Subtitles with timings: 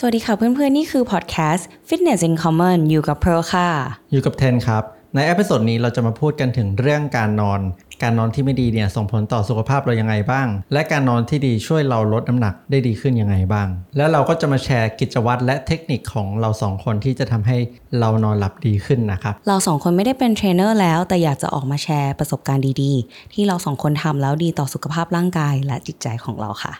[0.00, 3.68] สวัสดีค่ะเพื่อนๆ นี่คือพอดแคสต์ Fitness in Common อยู่กับเพร์ลค่ะ
[4.12, 4.82] อยู่กับเทนครับ
[5.14, 7.60] ใน episode นี้เราจะมาพูดกันถึงเรื่องการนอน
[8.02, 17.56] การนอนที่ไม่ดีเนี่ยส่งผลต่อสุขภาพเรายังไงบ้าง และการนอนที่ดีช่วยเราลดน้ำหนักได้ดีขึ้นยังไงบ้าง แล้วเราก็จะมาแชร์กิจวัตรและเทคนิคของเราสองคนที่จะทำให้
[18.00, 26.74] เรานอนหลับดีขึ้นนะครับเราสองคนไม่ได้เป็นเทรนเนอร์แล้ว แต่อยากจะออกมาแชร์ประสบการณ์ดีๆ ที่เราสองคนทำแล้วดีต่อสุขภาพร่างกายและจิตใจของเราค่ะ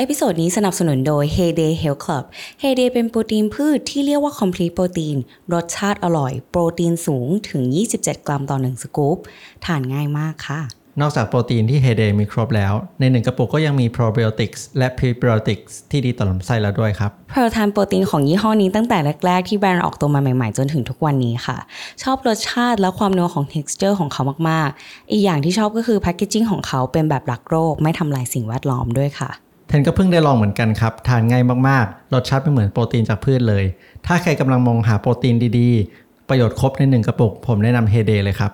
[0.00, 2.24] episode นี้สนับสนุนโดย Heyday Health Club
[2.62, 5.16] Heyday เป็นโปรตีนพืชที่เรียกว่า Complete Protein
[5.52, 7.62] รสชาติอร่อย โปรตีนสูงถึง
[7.94, 9.18] 27 กรัมต่อ 1 สกู๊ป
[9.64, 10.60] ทานง่ายมากค่ะ
[11.00, 21.56] นอกจากโปรตีนที่ Heyday มีครบแล้ว ในหนึ่งกระปุกก็ยังมี probiotics และ prebiotics ที่ดีต่อลำไส้แล้วด้วยครับ เพร์ลทานโปรตีนของยี่ห้อนี้ตั้งแต่แรก ๆ ที่แบรนด์ออกตัวมาใหม่ ๆ จนถึงทุกวันนี้ค่ะ
[22.02, 29.32] ชอบรสชาติและความนัวของ texture ของเขามาก ๆ อีกอย่างที่ชอบก็คือ packaging ของเขาเป็นแบบรักโรคไม่ทำลายสิ่งแวดล้อมด้วยค่ะ
[29.68, 33.64] เทนก็เพิ่งได้ลองเหมือนกันครับ ทานง่ายมากๆ รสชาติไม่เหมือนโปรตีนจากพืชเลย
[34.06, 38.52] ถ้าใครกำลังมองหาโปรตีนดีๆ ประโยชน์ครบในหนึ่งกระปุก ผมแนะนำเฮเดเลยครับ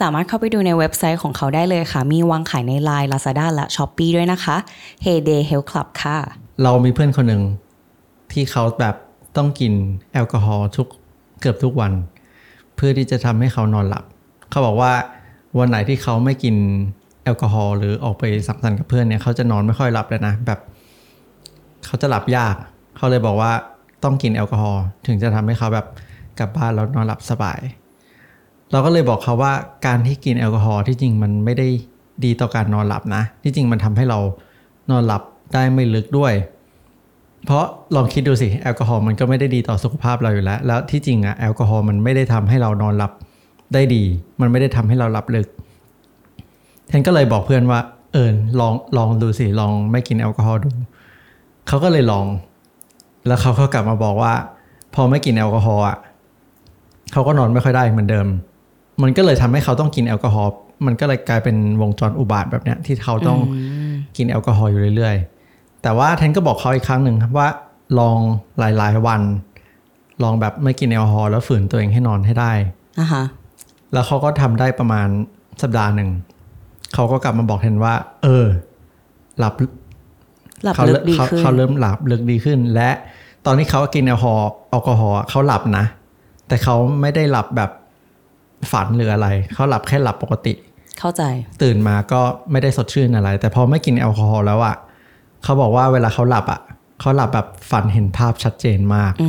[0.00, 4.56] สามารถเข้าไปดูในเว็บไซต์ของเขาได้เลยค่ะ มีวางขายใน Line Lazada และ Shopee ด้วยนะคะ
[5.04, 6.18] Heyday Health Club ค่ะ
[6.62, 7.42] เรามีเพื่อนคนหนึ่ง
[8.32, 8.94] ที่เขาแบบ
[9.36, 9.72] ต้องกิน
[10.12, 10.88] แอลกอฮอล์ทุก
[11.40, 11.92] เกือบทุกวัน
[12.76, 14.04] เพื่อที่จะทำให้เขานอนหลับ
[14.50, 14.92] เขาบอกว่า
[15.58, 16.56] วันไหนที่เขาไม่กิน
[17.24, 20.58] แอลกอฮอล์หรือออกไปสังสรรค์กับเพื่อนเนี่ยเขาจะนอนไม่ค่อยหลับเลยนะแบบ
[21.86, 22.54] เขาจะหลับยาก
[22.96, 23.52] เขาเลยบอกว่า
[24.04, 25.86] ต้องกินแอลกอฮอล์ถึงจะทำให้เขาแบบ
[26.38, 27.60] กลับบ้านแล้วนอนหลับสบาย
[28.70, 29.52] เราก็เลยบอกเขาว่า
[29.86, 31.68] การที่กินแอลกอฮอล์ที่จริงมันไม่ได้
[32.24, 34.18] ดีต่อการนอนหลับนะ ที่จริงมันทำให้เรา
[34.90, 35.22] นอนหลับ
[35.54, 36.32] ได้ไม่ลึกด้วย
[37.44, 43.12] เพราะลองคิดดูสิแอลกอฮอล์มันก็ไม่ได้ดีต่อสุขภาพเราอยู่แล้ว แล้วที่จริงอะแอลกอฮอล์มันไม่ได้ทำให้เรานอนหลับ
[43.74, 44.02] ได้ดี
[44.40, 45.48] มันไม่ได้ทำให้เราหลับลึก
[46.88, 47.80] เทนก็เลยบอกเพื่อนว่า
[48.12, 48.30] เออ
[48.60, 50.68] ลองลองดูสิลองไม่กินแอลกอฮอล์ดู
[51.68, 52.26] เขาก็เลยลอง
[53.26, 54.34] แล้วเขาก็กลับมาบอกว่า
[54.94, 55.96] พอไม่กินแอลกอฮอล์อะ
[57.12, 58.26] เขาก็นอนไม่ค่อยได้เหมือนเดิม
[59.02, 60.52] มันก็เลยทำให้เขาต้องกินแอลกอฮอล์
[60.86, 63.38] มันก็เลยกลายเป็นวงจรอุบาทแบบเนี้ยที่เขาต้อง
[64.16, 67.48] กินแอลกอฮอล์อยู่เรื่อยๆ แต่ว่าเทนก็บอกเขาอีกครั้งหนึ่งครับว่า
[67.98, 68.18] ลอง
[68.58, 69.22] หลายๆวัน
[70.22, 72.52] ลองแบบไม่กินแอลกอฮอล์แล้วฝืนตัวเองให้นอนให้ได้
[72.98, 73.24] อะฮะ
[73.92, 75.08] แล้วเขาก็ทำได้ประมาณ
[75.62, 76.10] สัปดาห์หนึ่ง
[76.94, 78.46] เขาก็กลับมาบอกเทนว่า เออ
[79.38, 79.54] หลับ
[80.64, 82.90] หลับเขาลึกดีเขาขึ้นเขาเริ่มหลับลึกดีขึ้น และ
[83.46, 85.84] ตอนที่เขากินแอลกอฮอล์แอลกอฮอล์อะเขาหลับนะ
[86.48, 87.70] แต่เขาไม่ได้หลับแบบ
[88.72, 90.52] ฝันหรืออะไร เขาหลับแค่หลับปกติ
[90.98, 91.22] เข้าใจ
[91.62, 92.20] ตื่นมาก็
[92.50, 94.76] ไม่ได้สดชื่นอะไร แต่พอไม่กินแอลกอฮอล์แล้วอะ
[95.44, 96.60] เขาบอกว่าเวลาเขาหลับอะ
[97.00, 99.28] เขาหลับแบบฝันเห็นภาพชัดเจนมากอื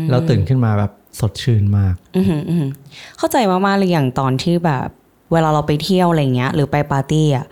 [0.00, 2.70] มแล้วตื่นขึ้นมาแบบสดชื่นมากอือหืออือหือ
[3.18, 4.88] เข้าใจมากๆเลยอย่างตอนที่แบบ
[5.34, 7.46] เวลาเราไปเที่ยวอะไรเงี้ยหรือไปปาร์ตี้อะ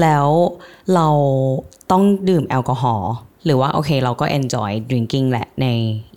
[0.00, 0.26] แล้ว
[0.94, 1.08] เรา
[1.90, 3.12] ต้องดื่มแอลกอฮอล์
[3.44, 5.66] หรือว่าโอเคเราก็ enjoy drinking แหละใน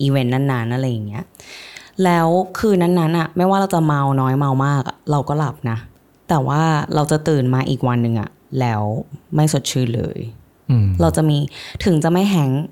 [0.02, 1.24] อีเวนต์นั้นๆอะไรอย่างเงี้ย
[2.04, 2.26] แล้ว
[2.58, 5.78] คืนนั้นๆอะไม่ว่าเราจะเมาน้อยเมามากอะเราก็หลับนะ
[6.28, 6.62] แต่ว่า
[6.94, 8.82] เราจะตื่นมาอีกวันหนึ่งอะแล้ว
[9.34, 10.18] ไม่สดชื่นเลย
[10.70, 11.36] อืมเราจะมี
[11.84, 12.62] ถึงจะไม่แห้งก์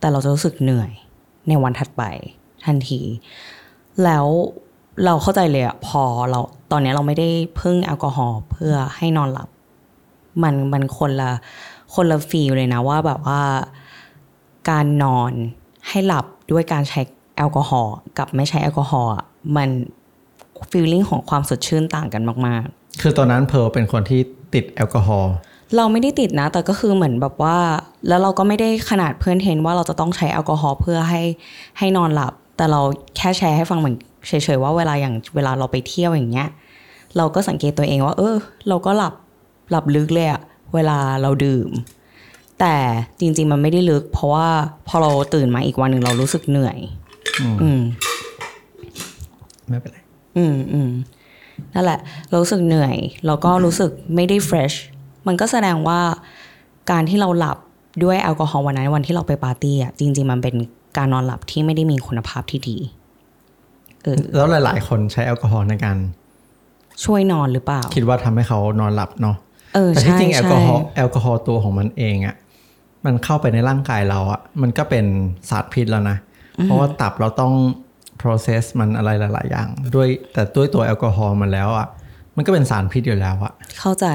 [0.00, 0.90] แต่เราจะรู้สึกเหนื่อย
[1.48, 2.02] ในวันถัดไป
[2.66, 3.00] ทันที
[4.04, 4.26] แล้ว
[5.04, 7.28] เราเข้าใจเลยอะพอเราต อนนี้เราไม่ได้
[7.60, 9.48] พึ่งแอลกอฮอล์เพื่อให้นอนหลับ
[10.42, 11.30] มันมันคนละ
[11.94, 13.40] คนละฟีลเลยนะว่าแบบว่า
[14.70, 15.32] การนอน
[15.88, 17.00] ให้หลับด้วยการใช้
[17.36, 19.24] แอลกอฮอล์กับไม่ใช้แอลกอฮอล์อะ
[19.56, 19.68] มัน
[20.70, 24.20] ฟีลลิ่งของความสดชื่นต่างกันมาก ๆ คือตอนนั้นเพร์ลเป็นคนที่
[24.54, 25.32] ติดแอลกอฮอล์
[25.76, 27.56] เราไม่ได้ติดนะ แต่ก็คือเหมือนแบบว่า
[28.08, 31.22] แล้วเราก็ไม่ได้ขนาดเพื่อนเทรนว่าเราจะต้องใช้แอลกอฮอล์เพื่อให้
[31.78, 32.80] ให้นอนหลับ แต่เรา
[33.16, 33.96] แค่แชร์ให้ฟังเหมือน
[34.28, 36.48] เฉยๆว่าเวลาอย่างเวลาเราไปเที่ยวอย่างเงี้ย
[37.16, 38.36] เราก็สังเกตตัวเองว่า เออ
[38.68, 39.14] เราก็หลับ
[39.70, 40.40] หลับลึกเลยอะ
[40.74, 41.70] เวลาเราดื่ม
[42.60, 42.74] แต่
[43.20, 44.48] จริง ๆ มันไม่ได้ลึก เพราะว่า
[44.88, 46.78] พอเราตื่นมาอีกวันหนึ่งเรารู้สึกเหนื่อย
[47.62, 47.82] อืม
[49.68, 49.98] ไม่เป็นไร
[50.36, 50.90] อืมอืม
[51.74, 51.98] นั่นแหละ
[52.28, 54.76] เรารู้สึกเหนื่อยแล้วก็รู้สึกไม่ได้ fresh
[55.26, 56.00] มันก็แสดงว่า
[56.90, 57.58] การที่เราหลับ
[58.02, 60.54] ด้วยแอลกอฮอล์วันนั้นวันที่เราไปปาร์ตี้อะจริง ๆ มันเป็น
[60.96, 62.76] การนอนหลับที่ไม่ได้มีคุณภาพที่ดี
[64.02, 65.96] เออแล้วหลาย ๆ คนใช้แอลกอฮอล์ในการ
[67.04, 69.36] ช่วยนอนหรือเปล่า คิดว่าทำให้เขานอนหลับเนาะ
[69.74, 72.36] เออแต่ที่ใช่จริงแอลกอใช่ฮอล์แอลกอฮอล์ตัวของมันเองอะ่ะ
[73.04, 75.04] มันเข้าไปในร่างกายเราอะ่ะมันก็เป็น
[75.50, 76.16] สารพิษแล้วนะ
[76.62, 77.52] เพราะว่าตับเราต้อง
[78.22, 81.86] process มันอะไรหลาย ๆ อย่าง ด้วยแต่ด้วยตัวแอลกอฮอล์มันแล้วอะ่ะ
[82.36, 84.06] มันก็เป็นสารพิษอยู่แล้วอะ่ะเข้าใจ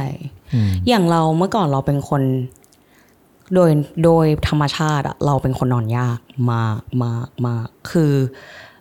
[0.88, 2.22] อย่างเราเมื่อก่อนเราเป็นคน
[3.56, 3.72] โดย
[4.04, 6.20] โดยธรรมชาติอะเราเป็นคนนอนยาก
[6.54, 8.14] มากมากมากคือ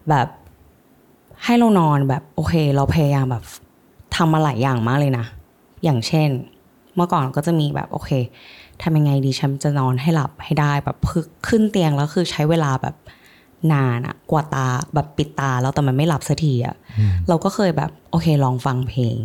[0.09, 0.29] แบบ
[1.45, 3.45] ให้เรานอนแบบโอเค เราพยายามแบบ
[4.19, 5.27] ทำมาหลายอย่างมากเลยนะ
[5.85, 6.29] อย่างเช่น
[6.97, 8.11] เมื่อก่อนก็จะมีแบบโอเค
[8.83, 12.97] ทำยังไงดีฉันจะนอนให้หลับให้ได้แบบพึกขึ้นเตียงแล้วคือใช้เวลาแบบ
[13.73, 16.75] นานอะกว่าตาแบบปิดตาแล้วแต่มันไม่หลับสักทีอะ
[17.29, 19.17] เราก็เคยแบบโอเคลองฟังเพลง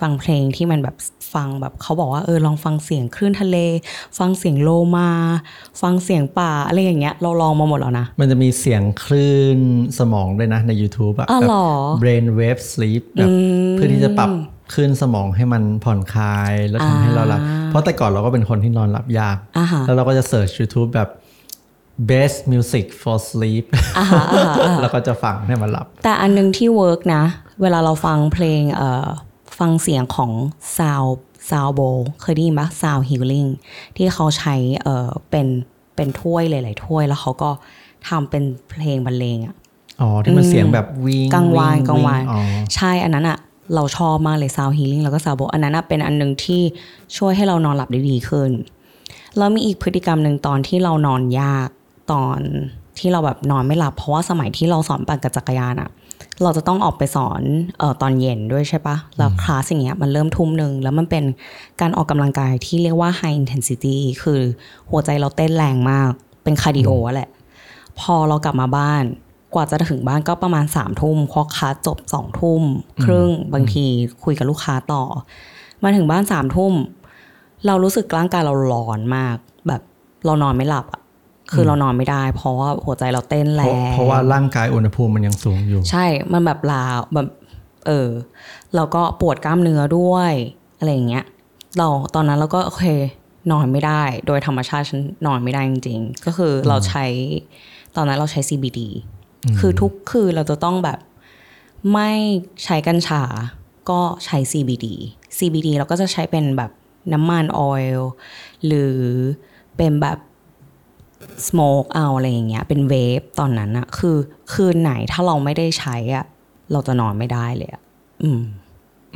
[0.00, 0.96] ฟังเพลงที่มันแบบ
[1.34, 3.56] ฟังแบบเขาบอกว่าเออลองฟังเสียงคลื่นทะเล
[4.18, 5.10] ฟังเสียงโลมา
[5.82, 9.58] ฟังเสียงป่าอะไรอย่างเงี้ยเราลองมาหมดแล้วนะ มันจะมีเสียงคลื่น
[9.98, 11.68] สมองด้วยนะใน YouTube อะอ้าวแบบเหรอ
[12.02, 13.30] brain wave sleep แบบ
[13.72, 14.30] เพื่อที่จะปรับ
[14.74, 21.08] คลื่นสมองให้มันผ่อนคลายแล้วทำให้เราหลับ เพราะแต่ก่อนเราก็เป็นคนที่นอนหลับยากอ่าฮะแล้วเราก็จะเสิร์ช YouTube แบบ
[22.10, 23.64] best music for sleep
[24.80, 27.22] แล้วก็จะฟังให้มันหลับ แต่อันนึงที่เวิร์กนะ
[27.62, 29.08] เวลาเราฟังเพลงเอ่อ
[29.58, 30.30] ฟังเสียงของ
[30.78, 31.14] sound
[31.50, 33.50] sound bowl เคยได้ยินปะ sound healing
[33.96, 35.46] ที่เขาใช้เอ่อเป็น
[35.96, 37.50] เป็นถ้วยหลายๆถ้วยแล้วเขาก็
[38.08, 39.54] ทำเป็นเพลงบรรเลงอะ
[40.00, 42.40] อ๋อ ที่มันเสียงแบบวิ่งกลางวานวิ่กลางวานอ๋อ
[42.74, 43.38] ใช่อันนั้นอะ
[43.74, 46.62] เราชอบมากเลย sound healing แล้วก็ sound bowl อันนั้นอะเป็นอันหนึงที่
[47.16, 48.50] ช่วยให้เรานอนหลับได้ดีขึ้น
[49.38, 51.68] แล้วมีอีกพฤติกรรมหนึ่งตอนที่เรานอนยาก
[52.12, 52.40] ตอน
[52.98, 55.90] ที่เราแบบนอนไม่หลับ เพราะว่าสมัยที่เราสอนปั่นกับจักรยานอะ
[56.42, 57.42] เราจะต้องออกไปสอน
[57.78, 61.24] เอ่อตอนเย็นด้วยใช่ปะแล้วคลาสอย่างเงี้ยมันเริ่มทุ่มหนึ่งแล้วมันเป็น
[61.80, 64.40] การออกกำลังกายที่เรียกว่า high intensity คือ
[64.90, 66.10] หัวใจเราเต้นแรงมาก
[66.44, 67.30] เป็น cardio อะแหละ
[68.00, 69.04] พอเรากลับมาบ้าน
[69.54, 72.62] กว่าจะถึงบ้านก็ประมาณสามทุ่มเพราะคลาสจบสองทุ่ม
[73.04, 73.84] ครึ่งบางที
[74.24, 75.02] คุยกับลูกค้าต่อ
[75.82, 76.72] มาถึงบ้านสามทุ่ม
[77.66, 79.36] เรารู้สึกร่างกายเราร้อนมาก
[79.68, 79.82] แบบ
[80.24, 81.00] เรานอนไม่หลับอะ
[81.52, 87.28] คือเรานอนไม่ได้ เพราะว่าหัวใจเราเต้นแรงเพราะเพราะว่าร่างกายอุณหภูมิมันยังสูงอยู่ ใช่มันแบบลาวแบบ
[87.86, 88.08] เออ
[88.74, 90.32] แล้วก็ปวดกล้ามเนื้อด้วย
[90.78, 91.24] อะไรอย่างเงี้ย
[91.78, 92.86] เราตอนนั้นเราก็โอเค
[93.52, 97.04] นอนไม่ได้ โดยธรรมชาติฉันนอนไม่ได้จริง ๆ ก็คือเราใช้
[97.96, 98.80] ตอนนั้นเราใช้ CBD
[99.58, 100.98] คือทุกคืนเราจะต้องแบบ
[101.92, 102.10] ไม่
[102.64, 103.22] ใช้กัญชา
[103.90, 104.86] ก็ใช้ CBD
[105.38, 106.70] CBD เราก็จะใช้เป็นแบบ
[107.12, 108.10] น้ำมันออยล์
[108.66, 108.94] หรือ
[109.76, 110.18] เป็นแบบ
[111.46, 114.16] สโมกเอาอะไรอย่างเงี้ยเป็นเวฟตอนนั้นอะคือ
[114.52, 116.24] คืนไหนถ้าเราไม่ได้ใช้อะ
[116.72, 117.82] เราจะนอนไม่ได้เลยอะ
[118.22, 118.42] อืม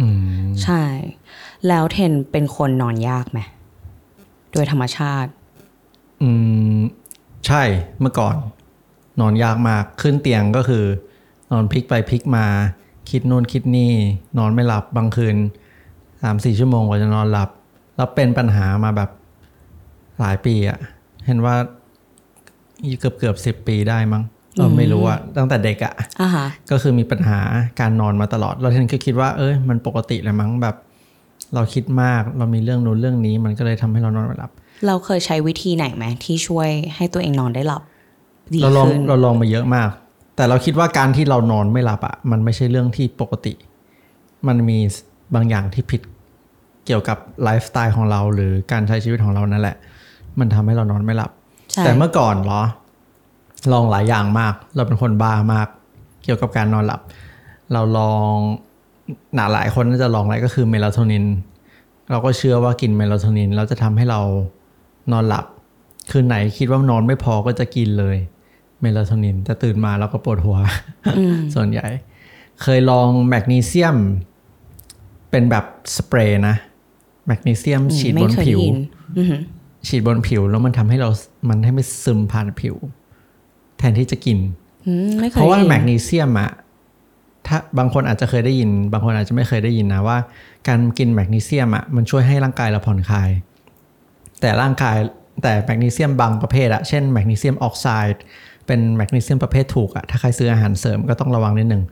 [0.01, 0.07] อื
[0.45, 0.83] มใช่
[1.69, 3.41] แล้วเทนเป็นคนนอนยากไหม
[4.53, 5.31] โดยธรรมชาติ
[6.23, 6.31] อื
[6.77, 6.79] ม
[7.47, 7.63] ใช่
[8.01, 8.37] เมื่อก่อน
[9.21, 10.85] นอนยากมากขึ้นเตียงก็คือ
[11.53, 12.47] นอนพลิกไปพลิกมา
[13.11, 13.93] คิดนู่นคิดนี่
[14.39, 15.37] นอนไม่หลับบางคืน
[16.23, 17.51] สามสี่ชั่วโมงกว่าจะนอนหลับ
[17.97, 19.11] แล้วเป็นปัญหามาแบบ
[20.21, 20.79] หลายปีอะ
[21.27, 21.55] เห็นว่า
[23.01, 24.23] เกือบเกือบสิบปีได้มั้ง
[24.59, 27.41] เราไม่รู้อะตั้งแต่เด็กอะอะฮะก็คือมีปัญหา
[27.81, 30.77] การนอนมาตลอด เราเทนก็คิดว่าเอ้ยมันปกติแหละมั้งแบบ
[31.55, 34.51] เราคิดมากเรามีเรื่องนู้นเรื่องนี้ มันก็เลยทำให้เรานอนไม่หลับ
[34.87, 37.83] เราเคยใช้วิธีไหนไหมที่ช่วยให้ตัวเองนอนได้หลับ
[38.55, 39.89] ดีเราลองขึ้นเราลองมาเยอะมาก
[40.37, 43.53] แต่เราคิดว่าการที่เรานอนไม่หลับอะมันไม่ใช่เรื่องที่ปกติ
[44.49, 44.79] มันมี
[45.35, 46.03] บางอย่างที่ผิด
[46.87, 49.77] เกี่ยวกับไลฟ์สไตล์ของเรา หรือการใช้ชีวิตของเรานั่นแหละ
[50.39, 51.38] มันทำให้เรานอนไม่หลับใช่
[51.85, 52.63] แต่เมื่อก่อนเหรอ
[53.73, 55.69] ลองหลายอย่างมาก เราเป็นคนบ้ามาก
[56.25, 57.01] เกี่ยวกับการนอนหลับ
[57.73, 58.33] เราลอง
[59.35, 61.25] หนาหลายคนน่าจะลองอะไรก็คือเมลาโทนิน
[62.11, 64.21] เราก็เชื่อว่ากินเมลาโทนิน แล้วจะทำให้เรา
[65.13, 65.45] นอนหลับ
[66.11, 68.17] คืนไหนคิดว่านอนไม่พอก็จะกินเลย
[68.81, 70.59] เมลาโทนินแต่ตื่นมาแล้วก็ปวดหัว
[71.55, 71.87] ส่วนใหญ่
[72.63, 73.97] เคยลองแมกนีเซียม
[75.31, 75.65] เป็นแบบ
[75.97, 76.57] สเปรย์นะ
[77.27, 78.77] แมกนีเซียมฉีดไม่บนเคยผิวได้ยิน
[79.19, 79.41] อือหือ
[79.89, 81.11] ฉีดบนผิวแล้วมันทำให้เรา
[81.49, 82.77] มันให้ไม่ซึมผ่านผิว
[83.79, 84.39] แทนที่จะกิน
[84.87, 86.51] อืมไม่เคยเพราะว่าได้ยินแมกนีเซียมอะ
[87.47, 90.19] ถ้าบางคนอาจจะเคยได้ยิน บางคนอาจจะไม่เคยได้ยินนะว่า
[90.69, 93.31] การกินแมกนีเซียมอะมันช่วยให้ร่างกายเราผ่อนคลาย
[94.41, 94.97] แต่ร่างกาย
[95.43, 98.23] แต่แมกนีเซียมบางประเภทอะเช่นแมกนีเซียมออกไซด์
[98.67, 101.83] เป็นแมกนีเซียมประเภทถูกอะถ้าใครซื้ออาหารเสริมก็ต้องระวังนิดหนึ่ง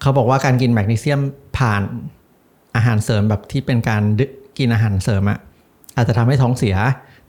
[0.00, 1.20] เขาบอกว่าการกินแมกนีเซียม
[1.58, 1.82] ผ่าน
[2.76, 4.26] อาหารเสริมแบบที่เป็นการดึ
[4.58, 5.38] กินอาหารเสริมอะ
[5.96, 6.76] อาจจะทำให้ท้องเสีย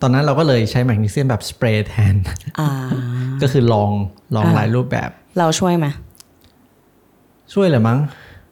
[0.02, 2.16] ตอนนั้นเราก็เลยใช้แมกนีเซียมแบบสเปรย์แทน
[2.60, 2.70] อ่า
[3.42, 3.92] ก็คือลอง
[4.36, 5.88] ลองอ่าหลายรูปแบบ เราช่วยไหม
[7.54, 8.00] ช่วยเลยมั้ง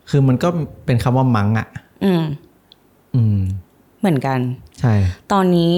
[0.10, 0.50] คือมันก็
[0.86, 1.68] เป็นคำว่ามั้งอะ่ะ
[2.04, 2.24] อืม
[3.16, 3.40] อืม
[4.00, 4.40] เหมือนกัน
[4.80, 4.94] ใช่
[5.32, 5.74] ตอนนี้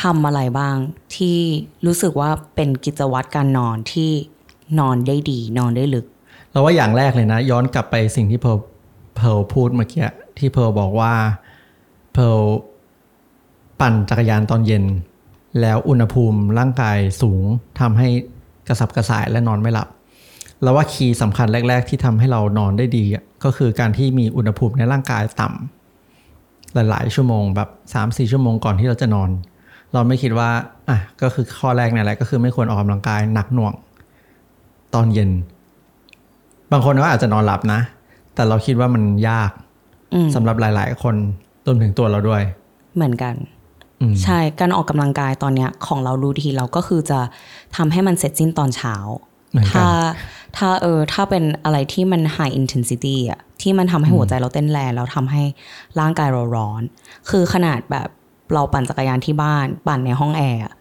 [0.00, 0.76] ทำอะไรบ้าง
[1.16, 1.38] ที่
[1.86, 4.10] รู้สึกว่าเป็นกิจวัตรการนอนที่
[4.80, 6.06] นอนได้ดี นอนได้ลึก
[6.50, 8.58] เราว่าอย่างแรกเลยนะ ย้อนกลับไปสิ่งที่เพร์ล
[9.16, 10.06] เพร์ลพูดเมื่อกี้
[10.38, 11.12] ที่เพร์ลบอกว่า
[12.12, 12.40] เพร์ล
[13.82, 14.84] ปั่นจักรยานตอนเย็น
[15.60, 17.44] แล้วอุณหภูมิร่างกายสูง
[17.80, 18.08] ทำให้
[18.68, 19.88] กระสับกระส่ายและนอนไม่หลับ
[20.62, 29.30] เราว่าคีย์สำคัญแรก ๆ ที่ทำให้เรานอนได้ดีอะก็คือการที่มีอุณหภูมิในร่างกายต่ำหลายๆชั่วโมงแบบสามสี่ชั่วโมงก่อนที่เราจะนอน
[29.92, 30.50] เราไม่คิดว่า
[30.88, 33.72] อะก็คือข้อแรกเนี่ยแหละก็คือไม่ควรออกกำลังกายหนักหน่วง
[34.94, 35.30] ตอนเย็น
[36.72, 37.80] บางคนก็อาจจะนอนหลับนะ
[38.34, 39.50] แต่เราคิดว่ามันยาก
[40.14, 41.14] อืมสำหรับหลาย ๆ คน
[41.66, 42.42] รวมถึงตัวเราด้วย
[42.96, 43.61] เหมือนกันอืม
[44.22, 47.20] ใช่การออกกำลังกายตอนเนี้ยของเรารูทีนเราก็คือจะ
[47.76, 48.94] ทำให้มันเสร็จสิ้นตอนเช้า
[49.50, 49.88] เหมือนกันถ้า
[50.56, 55.42] ถ้าเออถ้าเป็นอะไรที่มัน high intensity อะที่มันทำให้หัวใจเราเต้นแรงแล้วทำให้
[56.00, 56.82] ร่างกายเราร้อน
[57.30, 58.08] คือขนาดแบบ
[58.54, 60.74] เราปั่นจักรยานที่บ้าน ปั่นในห้องแอร์อะ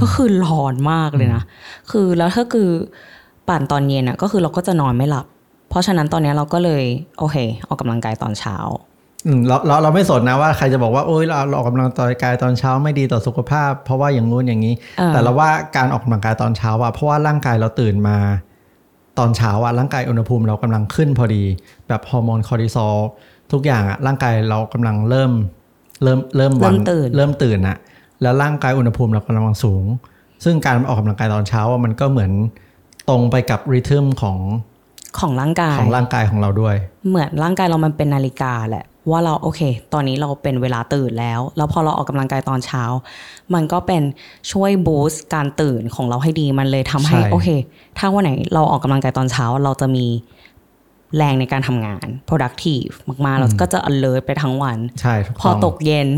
[0.00, 1.42] ก็คือร้อนมากเลยนะ
[1.90, 2.70] คือแล้วถ้าคือ
[3.48, 5.26] ปั่นตอนเย็นอะก็คือเราก็จะนอนไม่หลับ
[5.68, 6.84] เพราะฉะนั้นตอนเนี้ยเราก็เลย
[7.18, 7.36] โอเค
[7.68, 8.87] ออกกำลังกายตอนเช้าอืม
[9.48, 11.90] เราเราเราไม่สนนะว่าใครจะบอกว่าโอ้ยเราเราออกกำลัง
[12.22, 18.18] กายตอนเช้าไม่ดีต่อสุขภาพ เพราะว่าอย่างงู้นอย่างนี้เออแต่เราว่าการออกกำลังกายตอนเช้าอะเพราะว่าร่างกายเราตื่นมา
[19.18, 21.42] ตอนเช้าอะร่างกายอุณหภูมิเรากำลังขึ้นพอดี
[21.88, 22.96] แบบฮอร์โมนคอร์ติซอล
[23.52, 25.32] ทุกอย่างอะร่างกายเรากำลังเริ่ม
[26.02, 27.76] เริ่มเริ่มวันเริ่มตื่นเริ่มตื่นอะ
[28.22, 29.84] แล้วร่างกายอุณหภูมิเรากำลังสูง
[30.44, 32.32] ซึ่งการออกกำลังกายตอนเช้าอะมันก็เหมือน
[33.08, 34.38] ตรงไปกับ rhythm ของ
[35.20, 36.76] ของร่างกายของร่างกายของเราด้วย
[37.08, 39.60] เหมือนร่างกายเรามันเป็นนาฬิกาแหละ ว่าเราโอเค
[39.92, 42.82] ตอนนี้เราเป็นเวลาตื่นแล้ว แล้วพอเราออกกำลังกายตอนเช้า
[43.54, 44.02] มันก็เป็น
[44.52, 47.48] ช่วย boost การตื่นของเราให้ดีมันเลยทำให้ใช่โอเค
[47.98, 50.06] ถ้าวันไหนเราออกกำลังกายตอนเช้า เราจะมี
[51.16, 56.08] แรงในการทำงาน productive มากๆ เราก็จะ alert ไปทั้งวัน ใช่ถูกพอต้องตกเย็น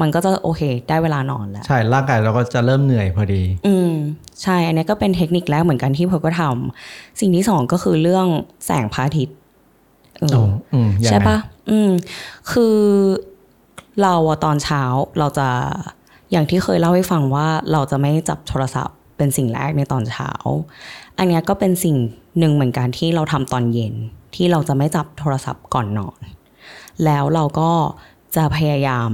[0.00, 3.92] มันก็จะโอเค ได้เวลานอนแล้ว ใช่ ร่างกายเราก็จะเริ่มเหนื่อยพอดี อืม
[4.42, 8.26] ใช่ อันนี้ก็เป็นเทคนิคแรกเหมือนกันที่เพอก็ทำสิ่งที่สองก็คือเรื่อง
[8.66, 9.36] แสงพระอาทิตย์
[11.06, 11.38] ใช่ปะ
[11.70, 11.90] อืม
[12.50, 12.76] คือ
[14.02, 14.82] เราอะตอนเช้า
[15.18, 15.48] เราจะ
[16.30, 20.30] อย่างที่เคยเล่าให้ฟังว่าเราจะไม่จับโทรศัพท์เป็นสิ่งแรกในตอนเช้า
[21.18, 21.96] อันเนี้ยก็เป็นสิ่ง
[22.38, 23.94] หนึ่งเหมือนกันที่เราทำตอนเย็น
[24.34, 26.20] ที่เราจะไม่จับโทรศัพท์ก่อนนอน
[27.04, 27.72] แล้วเราก็
[28.36, 29.10] จะพยายาม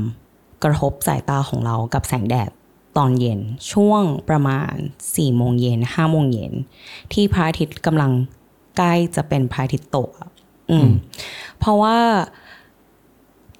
[0.64, 2.50] กระทบสายตาของเรากับแสงแดด
[2.96, 3.40] ตอนเย็น
[3.72, 6.52] ช่วงประมาณ4ี่โมงเย็นห้าโมงเย็น
[7.12, 8.12] ที่พระอาทิตย์กำลัง
[8.76, 10.10] ใกล้จะเป็นพระอาทิตย์ตก
[10.70, 10.88] อืม
[11.58, 11.96] เพราะว่า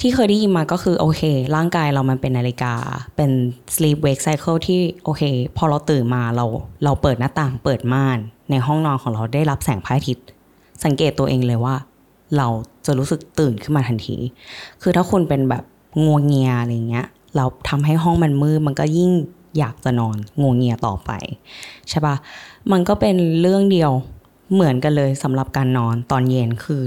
[0.00, 1.22] ที่เคยได้ยินมาก็คือโอเค
[1.56, 2.74] ร่างกายเรามันเป็นนาฬิกา
[3.16, 3.30] เป็น
[3.74, 5.22] sleep wake cycle ที่โอเค
[5.56, 6.46] พอเราตื่นมาเรา
[6.84, 8.18] เราเปิดหน้าต่างเปิดม่าน
[8.50, 10.26] ในห้องนอนของเราได้รับแสงพระอาทิตย์
[10.84, 11.74] สังเกตตัวเองเลยว่า
[12.36, 12.48] เรา
[12.86, 14.16] จะรู้สึกตื่นขึ้นมาทันที
[14.82, 15.64] คือถ้าคุณเป็นแบบ
[16.04, 19.10] งัวเงียอะไรเงี้ยเราทำให้ห้องมันมืดมันก็ยิ่ง
[19.58, 21.10] อยากจะนอนงัวเงียต่อไป
[21.88, 22.16] ใช่ปะ
[22.72, 23.92] มันก็เป็นเรื่องเดียว
[24.52, 26.84] เหมือนกันเลยสำหรับการนอนตอนเย็นคือ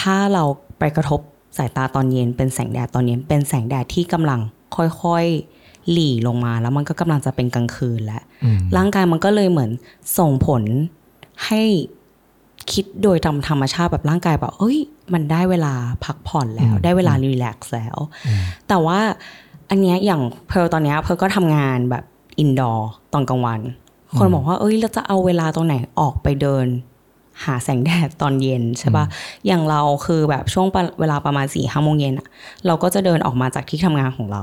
[0.00, 0.44] ถ้าเรา
[0.78, 1.20] ไปกระทบ
[1.58, 4.40] สายตาตอนเย็น เป็นแสงแดดตอนเย็น เป็นแสงแดดที่กำลัง
[4.76, 9.70] ค่อยๆหรี่ลงมา แล้วมันก็กำลังจะเป็นกลางคืนแล้วอืมร่างกายมันก็เลยเหมือน
[10.18, 10.62] ส่งผล
[11.46, 11.62] ให้
[12.72, 14.78] คิดโดยธรรมธรรมชาติแบบร่างกายแบบเอ้ย
[15.12, 15.74] มันได้เวลา
[16.04, 17.96] พักผ่อนแล้ว ได้เวลา relax แล้ว
[18.68, 18.98] แต่ว่า
[19.70, 22.04] อันเนี้ยอย่างเพร์ลตอนเนี้ยเพร์ลก็ทำงานแบบ
[22.38, 23.60] indoor ตอนกลางวัน
[24.18, 26.66] คนบอกว่าเอ้ยเราจะเอาเวลาตรงไหนออกไปเดิน
[27.44, 29.04] หาแสงแดดตอนเย็นใช่ปะ
[29.46, 32.28] อย่างเราคือแบบช่วงปะเวลาประมาณสี่ห้าโมงเย็นอะ
[32.66, 34.42] เราก็จะเดินออกมาจากที่ทำงานของเรา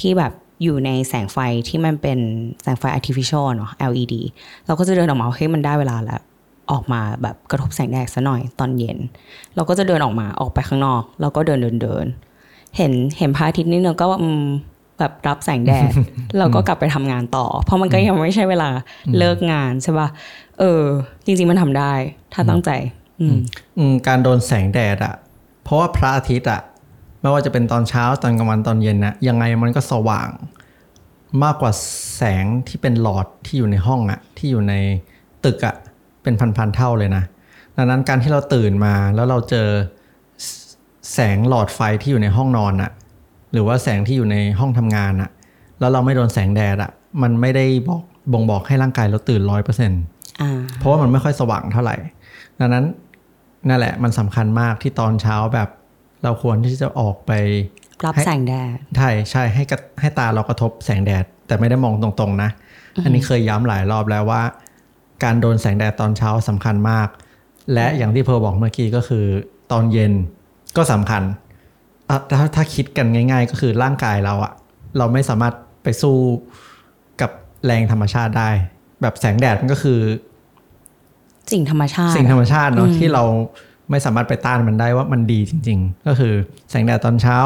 [0.00, 2.18] ที่แบบอยู่ในแสงไฟที่มันเป็น
[2.62, 4.14] แสงไฟ artificial เนาะ LED
[4.66, 6.20] เราก็จะเดินออกมาเฮ้ยมันได้เวลาแล้ว
[6.72, 8.98] ออกมาแบบกระทบแสงแดดซะหน่อยตอนเย็น
[9.56, 12.06] เราก็จะเดินออกมาออกไปข้างนอก แล้วก็เดินเดินเดิน
[12.76, 14.44] เห็นเห็นพระอาทิตย์นิดนึงก็อืม
[14.98, 15.92] แบบรับแสงแดด
[16.38, 18.68] เราก็กลับไปทำงานต่อ เพราะมันก็ยังไม่ใช่เวลา
[19.18, 20.08] เลิกงานใช่ป่ะ
[20.62, 20.84] เออ
[21.24, 21.92] จริง ๆ มันทำได้
[22.32, 22.70] ถ้าตั้งใจ
[23.20, 23.36] อืม
[23.78, 25.14] อืมการโดนแสงแดดอะ
[25.64, 26.60] เพราะว่าพระอาทิตย์อะ
[27.20, 30.28] ไม่ว่าจะเป็นตอนเช้าตอนกลางวันตอนเย็นนะยังไงมันก็สว่าง
[31.44, 31.72] มากกว่า
[32.16, 34.74] แสงที่เป็นหลอดที่อยู่ในห้องอะที่อยู่ใน
[35.44, 35.74] ตึกอะ
[36.22, 37.24] เป็นพันๆเท่าเลยนะ
[37.76, 39.68] ดังนั้นการที่เราตื่นมาแล้วเราเจอ
[40.42, 40.48] แส
[41.14, 42.90] แสงหลอดไฟที่อยู่ในห้องนอนอะ
[43.52, 45.30] หรือว่าแสงที่อยู่ในห้องทำงานอะ
[45.80, 46.90] แล้วเราไม่โดนแสงแดดอะ
[47.22, 48.02] มันไม่ได้บอก
[48.32, 50.11] บ่งบอกให้ร่างกายเราตื่นร้อยเปอร์เซ็นต์อ่า
[50.78, 51.96] เพราะว่ามันไม่ค่อยสว่างเท่าไหร่
[52.60, 52.84] ดังนั้น
[53.68, 55.68] นั่นแหละมันสำคัญมากที่ตอนเช้าแบบ
[56.24, 57.32] เราควรที่จะออกไป
[58.04, 62.50] รับให้แสงแดด ใช่ใช่ให้กระให้ตาเรากระทบแสงแดด แต่ไม่ได้มองตรงๆนะ
[63.04, 64.42] อันนี้เคยย้ำหลายรอบแล้วว่า
[65.24, 67.08] การโดนแสงแดดตอนเช้าสำคัญมาก
[67.74, 69.26] และอย่างที่เพอบอกเมื่อกี้ก็คือ
[69.72, 70.12] ตอนเย็น
[70.76, 71.22] ก็สำคัญ
[72.08, 74.52] อะถ้าถ้าคิดกันง่าย ๆ ก็คือร่างกายเราอะ
[74.98, 76.16] เราไม่สามารถไปสู้
[77.20, 77.30] กับ
[77.66, 78.50] แรงธรรมชาติได้
[79.02, 79.98] แบบแสงแดดมันก็คือ
[81.52, 83.24] สิ่งธรรมชาติ สิ่งธรรมชาติเนาะอืมที่เรา
[83.90, 86.34] ไม่สามารถไปต้านมันได้ว่ามันดีจริง ๆ ก็คือ
[86.70, 87.38] แสงแดดตอนเช้า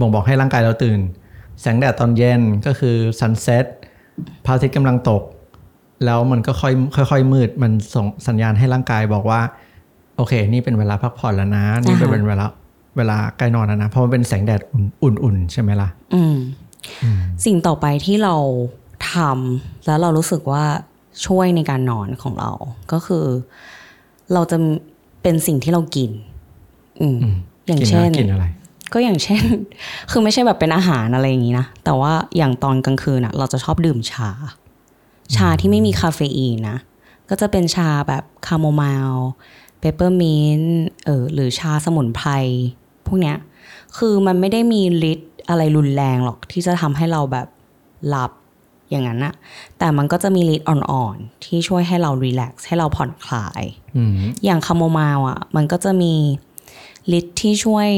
[0.00, 1.00] บ่งบอกให้ร่างกายเราตื่น
[1.60, 3.66] แสงแดดตอนเย็นก็คือซันเซ็ต
[4.44, 5.22] พระอาทิตย์กำลังตก
[6.04, 9.40] แล้วมันก็ค่อยค่อยๆมืดมันส่งสัญญาณให้ร่างกายบอกว่า
[10.16, 12.46] โอเค นี่เป็นเวลาพักผ่อนแล้วนะ นี่เป็นเวลา
[12.96, 14.60] เวลาใกล้นอนแล้วนะเพราะมันเป็นแสงแดด
[15.02, 16.36] อุ่นๆใช่ไหมล่ะอืม
[17.44, 18.34] สิ่งต่อไปที่เรา
[19.12, 20.64] ทำแล้วเรารู้สึกว่า
[21.26, 22.50] ช่วยในการนอนของเรา
[22.92, 23.24] ก็คือ
[24.32, 24.56] เราจะ
[25.22, 26.10] เป็นสิ่งที่เรากิน
[27.00, 27.18] อืม
[27.66, 28.44] อย่างกินเช่นนะกินอะไร
[28.92, 29.44] ก็อย่างเช่น
[30.10, 34.30] คือไม่ใช่แบบเป็นอาหารอะไรอย่างนี้นะ แต่ว่าอย่างตอนกลางคืนอะเราจะชอบดื่มชา
[35.36, 36.78] ชาที่ไม่มีคาเฟอีนนะ
[37.30, 39.30] ก็จะเป็นชาแบบคาโมไมล์
[39.80, 42.30] เปเปอร์มินต์เออหรือชาสมุนไพร
[43.06, 43.36] พวกเนี้ย
[43.98, 47.48] คือมันไม่ได้มีฤทธิ์อะไรรุนแรงหรอกที่จะทำให้เราแบบ
[48.08, 48.30] หลับ
[48.90, 49.34] อย่างนั้นนะ
[49.78, 53.62] แต่มันก็จะมีฤทธิ์อ่อนๆที่ช่วยให้เรา relax ให้เราผ่อนคลาย
[53.96, 54.12] อืม
[54.44, 56.14] อย่างคาโมไมล์อะ มันก็จะมี
[57.18, 57.88] ฤทธิ์ที่ช่วย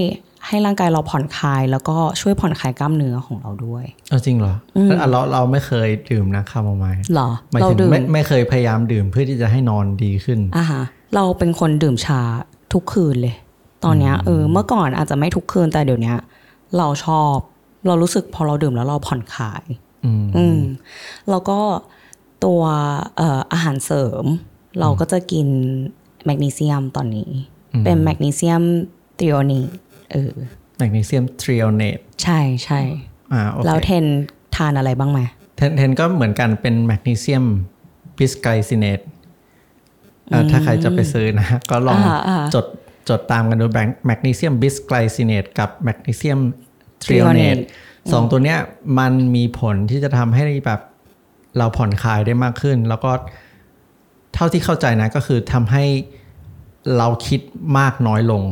[0.47, 4.79] ให้ร่างกายเราผ่อนคลาย แล้วก็ช่วยผ่อนคลายกล้ามเนื้อของเราด้วยเอาจริงเหรออ
[5.11, 10.83] เราเราไม่เคยดื่มนะคาโมไมล์เหรอหมายเราถึงดื่มไม่ไม่เคยพยายามดื่มเพื่อที่จะให้นอนดีขึ้นอะฮะ
[11.15, 12.21] เราเป็นคนดื่มชา
[12.73, 13.35] ทุกคืนเลย
[13.85, 16.19] ตอนเนี้ยเออเมื่อก่อนอาจจะไม่ทุกคืนแต่เดี๋ยวเนี้ย
[16.79, 17.35] เราชอบ
[17.87, 19.63] เรารู้สึกพอเราดื่มแล้วเราผ่อนคลาย
[20.05, 20.61] อืมอืม
[21.31, 21.59] แล้วก็
[22.45, 22.63] ตัว
[23.17, 24.25] เอ่ออาหารเสริม
[24.81, 25.49] เราก็จะกิน
[26.25, 27.31] แมกนีเซียมตอนนี้
[27.85, 28.63] เป็นแมกนีเซียม
[29.19, 29.61] ทริโอนี
[30.13, 30.33] เออ
[30.79, 32.81] แมกนีเซียม threonate ใช่ใช่
[33.33, 34.05] อ่าโอเคแล้วเทน
[34.57, 35.21] ทานอะไรบ้างไหม
[35.57, 37.45] เทนเทนก็เหมือนกันเป็นแมกนีเซียม
[38.19, 39.01] bisglycinate
[40.51, 42.67] ถ้าใครจะไปซื้อนะ ก็ลองอ่าอ่าจด
[43.09, 46.41] จดตามกันดูแบบแมกนีเซียม bisglycinate กับแมกนีเซียม
[47.03, 47.63] threonate threonate
[48.13, 48.59] สองตัวเนี้ย
[48.99, 50.81] มันมีผลที่จะทำให้แบบ
[51.59, 53.11] เราผ่อนคลายได้มากขึ้น แล้วก็
[54.35, 55.85] เท่าที่เข้าใจนะก็คือทำให้
[56.97, 57.41] เราคิด
[57.79, 58.43] มากน้อยลง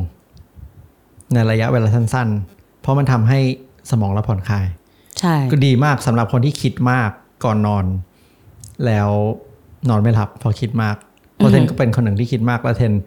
[1.33, 3.41] ในระยะเวลาสั้น ๆ เพราะมันทำให้
[3.91, 4.67] สมองเราผ่อนคลาย
[5.19, 7.11] ใช่ก็ดีมากสำหรับคนที่คิดมาก
[7.45, 7.85] ก่อนนอน
[8.87, 9.11] แล้ว
[9.89, 10.97] นอนไม่หลับเพอคิดมาก
[11.37, 13.03] เพราะเทนก็เป็นคนหนึ่งที่คิดมากแล้วเทนกะ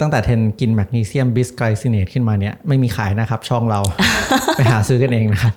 [0.00, 3.80] ตั้งแต่เทนกินแมกนีเซียมบิสไกลซิเนตขึ้นมาเนี่ยไม่มีขายนะครับ ช่องเรา
[4.56, 5.54] ไปหาซื้อกันเองนะครับ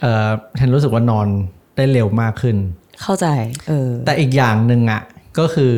[0.00, 1.28] เอ่อเทนรู้สึกว่านอน
[1.76, 2.56] ได้เร็วมากขึ้น
[3.02, 3.26] เข้าใจ
[3.68, 5.02] เออ แต่อีกอย่างหนึ่งอะ
[5.38, 5.72] ก็คือ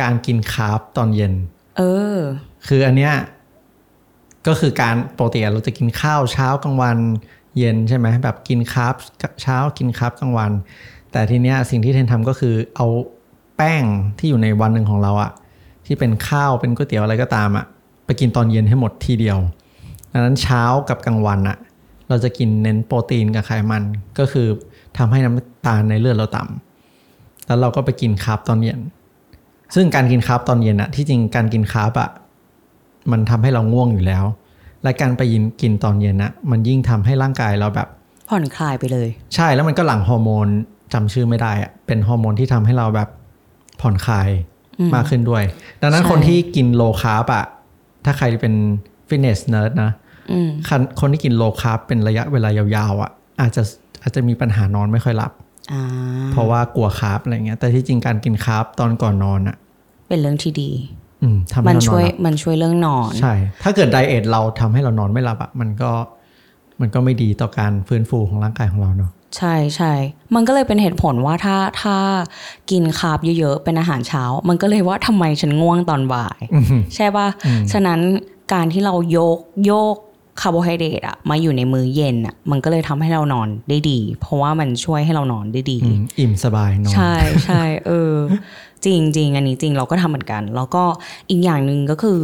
[0.00, 1.34] การกิน carb ตอนเย็น
[1.78, 1.82] เอ
[2.16, 2.18] อ
[2.68, 3.14] คืออันเนี้ย
[4.46, 6.98] ก็คือการปกติเราจะกินข้าวเช้ากลางวัน
[7.58, 8.94] เย็นใช่ไหมแบบกิน carb
[9.42, 10.52] เช้ากิน carb กลางวัน
[11.12, 12.86] แต่ทีเนี้ยสิ่งที่เทนทำก็คือเอา
[13.56, 13.82] แป้ง
[14.18, 15.30] ที่อยู่ในวันหนึ่งของเราอะ
[15.86, 17.64] ที่เป็นข้าวเป็นก๋วยเตี๋ยวอะไรก็ตามอะ
[18.06, 19.38] ไปกินตอนเย็นให้หมดทีเดียว
[20.12, 21.56] ดังนั้นเช้ากับกลางวันอะ
[22.08, 23.82] เราจะกินเน้นโปรตีนกับไขมัน
[24.18, 24.46] ก็คือ
[24.98, 28.80] ทำให้น้ำตาลในเลือดเราต่ำแล้วเราก็ไปกิน carb ตอนเย็น
[29.74, 32.10] ซึ่งการกิน carb ตอนเย็นอะที่จริงการกิน carb อะ
[33.10, 34.24] มันทำให้เราง่วงอยู่แล้ว
[34.82, 37.88] และการไปยินกินตอนเย็นอะมันยิ่งทำให้ร่างกายเราแบบ
[38.30, 40.48] ผ่อนคลายไปเลย ใช่แล้วมันก็หลั่งฮอร์โมน
[40.92, 43.08] จำชื่อไม่ได้อะเป็นฮอร์โมนที่ทำให้เราแบบ
[43.80, 44.28] ผ่อนคลาย
[44.94, 45.44] มากขึ้นด้วย
[45.82, 47.44] ดังนั้นใช่คนที่กิน low carb อะ
[48.04, 48.54] ถ้าใครเป็น
[49.08, 49.90] fitness nerd นะ
[50.30, 53.10] อืมคนคนที่กิน low carb เป็นระยะเวลายาวๆอะ
[53.40, 53.62] อาจจะ
[54.02, 55.32] อาจจะมีปัญหานอนไม่ค่อยหลับ
[55.72, 55.82] อ่า
[56.32, 59.56] เพราะว่ากลัว carb อะไรเงี้ย แต่ที่จริงการกิน carb ตอนก่อนนอนอะ
[60.08, 60.70] เป็นเรื่องที่ดี
[61.22, 65.90] อืมทำให้มันช่วยเรานอนหลับมันช่วยเรื่องนอน ใช่ ถ้าเกิด diet เราทำให้เรานอนไม่หลับอะมันก็
[66.80, 69.92] มันก็ไม่ดีต่อการฟื้นฟูของร่างกายของเราเนาะใช่ใช่
[70.34, 71.96] มันก็เลยเป็นเหตุผลว่าถ้าถ้า
[72.70, 76.38] กิน carb เยอะๆ เป็นอาหารเช้า มันก็เลยว่าทำไมฉันง่วงตอนบ่าย
[76.94, 77.28] ใช่ป่ะ
[77.72, 78.00] ฉะนั้น
[78.52, 79.96] การที่เราโยกโยก
[80.40, 88.14] คาร์โบไฮเดรตอะมาอยู่ในมื้อเย็นอะมันก็เลยทำให้เรานอนได้ดี เพราะว่ามันช่วยให้เรานอนได้ดีอืมอิ่มสบายนอน ใช่ใช่เออ
[88.84, 90.82] จริงจริงอันนี้จริงเราก็ทำเหมือนกัน แล้วก็
[91.30, 92.18] อีกอย่างหนึ่งก็คือ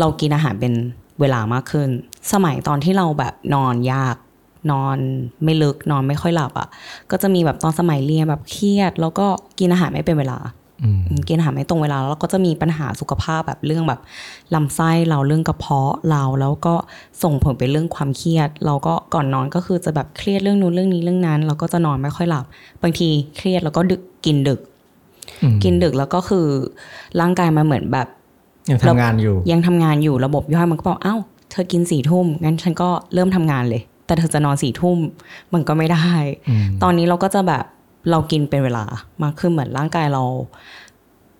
[0.00, 0.72] เรากินอาหารเป็น
[1.20, 1.88] เวลามากขึ้น
[2.32, 4.16] สมัยตอนที่เราแบบนอนยาก
[4.72, 4.96] นอน
[5.44, 6.68] ไม่ลึกนอนไม่ค่อยหลับอะ่ะ
[7.10, 9.26] ก็จะมีแบบตอนสมัยเรียนแบบเครียด แล้วก็
[9.58, 10.38] กินอาหารไม่เป็นเวลา
[10.82, 14.00] อืมอืมกินอาหารไม่ตรงเวลาแล้วก็จะมีปัญหาสุขภาพแบบเรื่องแบบ
[14.54, 16.74] ลำไส้เราเรื่องกระเพาะเราแล้วก็
[17.22, 22.44] ส่งผลไปเรื่องความเครียด เราก็ก่อนนอนก็คือจะแบบเครียดเรื่องนู้นเรื่องนี้เรื่องนั้น เราก็จะนอนไม่ค่อยหลับ
[22.82, 24.60] บางทีเครียดแล้วก็ดึกกินดึก
[25.42, 26.46] อืมกินดึกแล้วก็คือ
[27.20, 28.08] ร่างกายมันเหมือนแบบ
[28.70, 34.98] ยังทำงานอยู่ ยังทำงานอยู่ระบบย่อยมันก็บอกอ้าวเธอกินสี่ทุ่มงั้นฉันก็เริ่มทำงานเลย แต่เธอจะนอนสี่ทุ่ม
[35.54, 36.06] มันก็ไม่ได้
[36.48, 37.64] อืมตอนนี้เราก็จะแบบ
[38.10, 38.84] เรากินเป็นเวลา
[39.22, 40.22] มากขึ้นเหมือนร่างกายเรา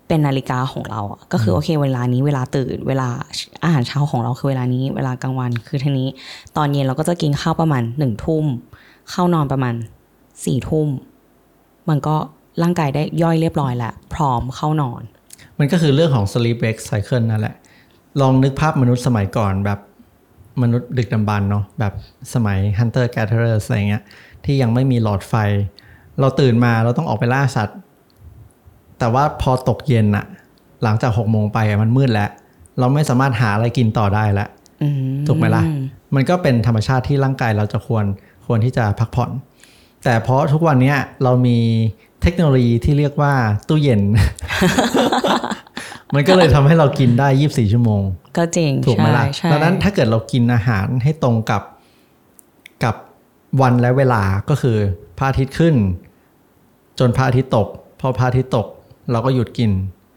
[0.09, 3.09] เป็นนาฬิกาของเราอะก็คือโอเค เวลานี้เวลาตื่น เวลา
[3.65, 6.09] อาหารเช้าของเราคือเวลานี้ เวลากลางวันคือทีนี้
[6.57, 8.45] ตอนเย็นเราก็จะกินข้าวประมาณหนึ่งทุ่ม
[9.11, 9.75] เข้านอนประมาณ
[10.45, 10.89] สี่ทุ่ม
[11.89, 12.17] มันก็
[12.63, 15.03] ร่างกายได้ย่อยเรียบร้อยแล้วพร้อมเข้านอน
[15.59, 17.55] มันก็คือเรื่องของ sleep wake cycle นั่นแหละ
[18.21, 19.81] ลองนึกภาพมนุษย์สมัยก่อนแบบ
[20.63, 21.93] มนุษย์ดึกดำบรรเนาะแบบ
[22.35, 24.03] สมัย hunter gatherers อะไรเงี้ย
[24.45, 25.35] ที่ยังไม่มีหลอดไฟ
[26.21, 27.77] เราตื่นมาเราต้องออกไปล่าสัตว์
[28.99, 30.27] แต่ว่าพอตกเย็นอะ
[30.83, 32.31] หลังจากหกโมงไปมันมืดแล้ว
[32.79, 34.49] เราไม่สามารถหาอะไรกินต่อได้แล้ว
[35.27, 35.63] ถูกไหมล่ะ
[36.15, 38.05] มันก็เป็นธรรมชาติที่ร่างกายเราจะควร
[38.47, 39.31] ควรที่จะพักผ่อน
[40.05, 41.59] แต่เพราะทุกวันนี้เรามี
[42.27, 43.35] เทคโนโลยีที่เรียกว่า
[43.69, 44.03] ตู้เย็น
[46.15, 48.03] มันก็เลยทำให้เรากินได้ 24 ชั่วโมง
[48.37, 51.63] ก็จริงถูกไหมล่ะใช่ดังนั้นถ้าเกิดเรากินอาหารให้ตรงกับ
[52.85, 52.95] กับ
[53.61, 54.77] วันและเวลาก็คือ
[55.19, 55.75] พระอาทิตย์ขึ้น
[56.99, 57.69] จนพระอาทิตย์ตก
[58.01, 58.67] พอพระอาทิตย์ตก
[59.11, 59.71] เราก็หยุดกิน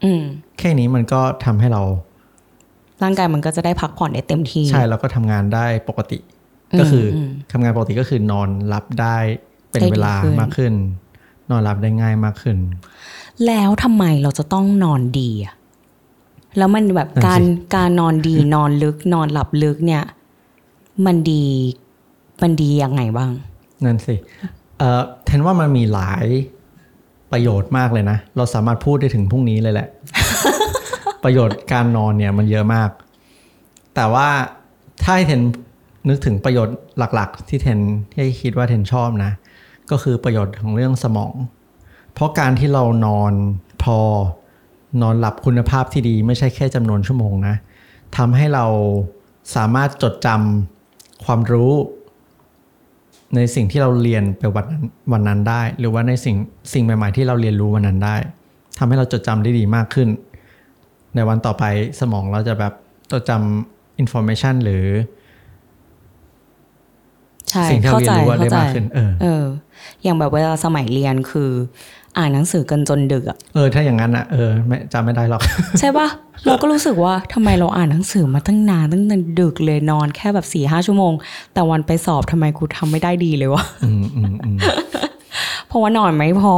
[0.04, 0.22] อืม
[0.58, 1.82] แค่นี้มันก็ทำให้เรา
[3.02, 6.18] ร่างกายมันก็จะได้พักผ่อนได้เต็มที่ ใช่แล้วก็ทำงานได้ปกติ
[6.72, 9.16] อืมก็คืออมทำงานปกติก็คือนอนรับได้
[9.70, 10.74] เป็นได้ดีเวลาขึ้นมากขึ้น
[11.50, 12.56] นอนรับได้ง่ายมากขึ้น
[13.46, 15.54] แล้วทำไมเราจะต้องนอนดีอะ
[16.58, 17.42] แล้วมันแบบนั่นสิการ
[17.74, 20.02] การนอนดีนอนลึกนอนหลับลึกเนี่ย
[21.06, 21.44] มันดี
[22.42, 23.30] มันดียังไงบ้าง
[23.84, 24.14] นั่นสิ
[24.78, 26.26] เอ่อเทนว่ามันมีหลาย
[27.32, 29.88] ประโยชน์มากเลยนะ เราสามารถพูดได้ถึงพรุ่งนี้เลยแหละ
[31.24, 32.90] ประโยชน์การนอนเนี่ยมันเยอะมาก
[33.94, 34.28] แต่ว่า
[35.02, 35.40] ถ้าให้เทน
[36.08, 37.78] นึกถึงประโยชน์หลัก ๆ ที่เทน
[38.12, 39.32] ที่คิดว่าเทนชอบนะ
[39.90, 41.34] ก็คือประโยชน์ของเรื่องสมอง
[42.12, 43.32] เพราะการที่เรานอน
[43.82, 43.98] พอ
[45.02, 47.56] นอนหลับคุณภาพที่ดีไม่ใช่แค่จำนวนชั่วโมงนะ
[48.16, 48.66] ทำให้เรา
[49.56, 51.72] สามารถจดจำความรู้
[53.34, 56.36] ในสิ่งที่เราเรียนไปวันนั้นวันนั้นได้ หรือว่าในสิ่ง
[56.72, 58.16] สิ่งใหม่ ๆ ที่เราเรียนรู้วันนั้นได้
[58.78, 60.08] ทำให้เราจดจำได้ดีมากขึ้น
[61.14, 61.64] ในวันต่อไป
[62.00, 62.72] สมองเราจะแบบ
[63.12, 64.84] จดจำอินโฟ a t ชันหรือ
[67.70, 69.44] สิ่งที่เราเข้าเรียใจนรู้อะได้เข้าใจมากขึ้นเออเออ
[70.02, 71.50] อย่างแบบเวลาสมัยเรียนคือ
[72.18, 75.42] อ่านหนังสือกันจนดึกอะเออ ถ้าอย่างนั้นอะเออไม่จำไม่ได้หรอก
[75.78, 76.08] ใช่ปะ
[76.46, 81.12] เราก็รู้สึกว่าทำไมเราอ่านหนังสือมาตั้งนานตั้งแต่ดึกเลยนอนแค่แบบสี่ห้าชั่วโมง
[81.52, 84.56] แต่วันไปสอบทำไมกูทำไม่ได้ดีเลยวะอืมอืมอืม
[85.68, 86.56] เพราะว่านอนไม่พอ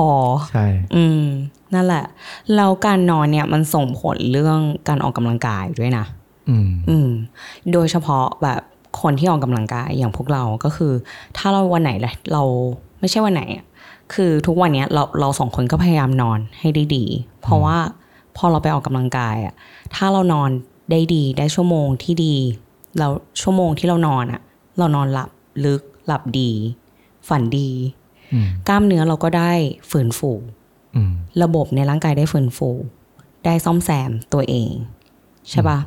[0.52, 1.24] ใช่ อืม
[1.74, 2.04] นั่นแหละ
[2.54, 6.04] แล้วการนอนเนี่ยมันส่งผลเรื่องการออกกำลังกายด้วยนะ
[6.48, 7.08] อืม อืม
[7.72, 8.60] โดยเฉพาะแบบ
[9.00, 10.92] คนที่ออกกำลังกายอย่างพวกเราก็คือ
[11.36, 12.42] ถ้าเราวันไหนเลยเรา
[13.00, 13.64] ไม่ใช่วันไหนอะ
[14.14, 17.04] คือทุกวันเนี้ยเราเราสองคนก็พยายามนอนให้ได้ดี
[17.42, 17.78] เพราะว่า
[18.36, 19.54] พอเราไปออกกำลังกายอะ
[19.94, 20.50] ถ้าเรานอน
[20.90, 22.36] ได้ดีได้ชั่วโมงที่ดี
[22.98, 23.08] เรา
[23.42, 24.40] ชั่วโมงที่เรานอนอะ
[24.78, 25.30] เรานอนหลับ
[25.64, 26.50] ลึกหลับดี
[27.28, 27.70] ฝันดี
[28.32, 29.52] อืมกล้ามเนื้อเราก็ได้
[29.90, 30.30] ฝืนฟู
[30.96, 32.70] อืมระบบในร่างกายได้ฟื้นฟู
[33.44, 34.72] ได้ซ่อมแซมตัวเอง
[35.50, 35.78] ใช่ปะ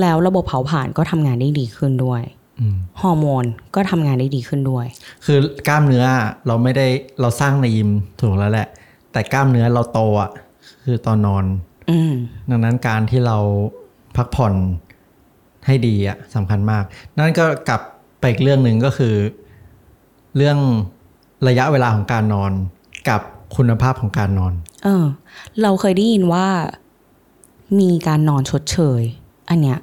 [0.00, 2.22] แล้วระบบเผาผลาญก็ทำงานได้ดีขึ้นด้วย
[2.60, 3.44] อืมฮอร์โมน
[3.74, 4.86] ก็ทำงานได้ดีขึ้นด้วย
[5.24, 6.04] คือกล้ามเนื้อ
[6.46, 6.86] เราไม่ได้
[7.20, 8.68] เราสร้างในยิมถูกแล้วแหละ
[9.12, 10.30] แต่กล้ามเนื้อเราโตอะ
[10.84, 11.44] คือตอนนอน
[11.90, 12.12] อืม
[12.50, 13.38] ดังนั้นการที่เรา
[14.16, 14.54] พักผ่อน
[15.66, 16.84] ให้ดีอะสำคัญมาก
[17.18, 17.80] นั่นก็กลับ
[18.20, 19.14] ไปอีกเรื่องหนึ่งก็คือ
[20.36, 20.58] เรื่อง
[21.48, 22.52] ระยะเวลาของการนอน
[23.08, 23.20] กับ
[23.56, 24.52] คุณภาพของการนอน
[24.84, 25.04] เออ
[25.62, 26.46] เราเคยได้ยินว่า
[27.80, 29.02] มีการนอนชดเชย
[29.48, 29.78] อันเนี้ย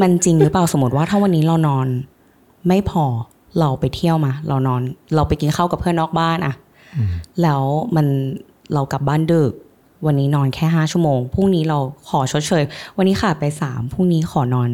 [0.00, 1.86] มันจริงหรือเปล่าสมมติว่าถ้าวันนี้เรานอน
[2.68, 3.04] ไม่พอ
[3.60, 4.80] เราไปเที่ยวมา เรานอน
[5.14, 6.54] เราไปกินข้าวกับเพื่อนนอกบ้านอะ
[7.42, 7.62] แล้ว
[7.96, 8.06] มัน
[8.74, 9.52] เรากลับบ้านดึก
[10.06, 11.78] วันนี้นอนแค่ห้าชั่วโมงพรุ่งนี้เรา
[12.08, 12.64] ขอชดเชย
[12.96, 14.70] วันนี้ขาดไปสามพรุ่งนี้ขอนอน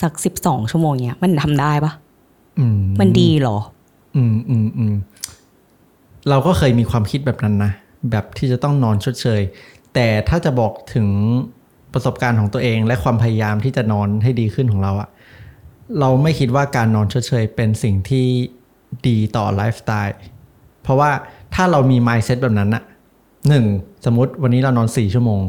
[0.00, 1.92] สักสิบสองชั่วโมงเนี้ย มันทำได้ปะ
[2.58, 3.58] อืมมันดีเหรอ
[4.16, 4.94] อืมอืมอืม
[6.28, 7.72] เราก็เคยมีความคิดแบบนั้นนะ
[8.10, 9.40] แบบที่จะต้องนอนชดเชย
[9.94, 11.08] แต่ถ้าจะบอกถึง
[11.94, 15.08] ประสบการณ์ของตัวเอง และความพยายามที่จะนอนให้ดีขึ้นของเราอะ
[16.00, 18.26] เราไม่คิดว่าการนอนเชยๆเป็นสิ่งที่
[19.08, 20.16] ดีต่อไลฟ์สไตล์
[20.82, 21.10] เพราะว่า
[21.54, 22.82] ถ้าเรามี mindset แบบนั้นอะ
[23.48, 23.64] หนึ่ง
[24.06, 25.40] สมมติวันนี้เรานอนสี่ชั่วโมง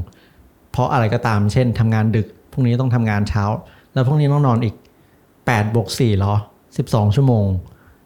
[0.71, 3.43] เพราะอะไรก็ตามเช่นทำงานดึกพรุ่งนี้ต้องทำงานเช้า
[3.93, 4.75] แล้วพรุ่งนี้ต้องนอนอีก
[5.45, 6.33] แปดบวกสี่หรอ
[6.77, 7.45] สิบสองชั่วโมง